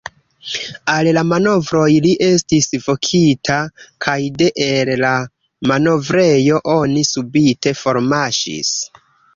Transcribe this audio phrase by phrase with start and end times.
[0.93, 3.59] Al la manovroj li estis vokita,
[4.07, 5.13] kaj de el la
[5.75, 8.77] manovrejo oni subite formarŝis.